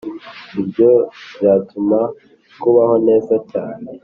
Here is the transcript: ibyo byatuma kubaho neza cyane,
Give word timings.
ibyo 0.61 0.91
byatuma 1.35 1.99
kubaho 2.61 2.95
neza 3.07 3.35
cyane, 3.51 3.89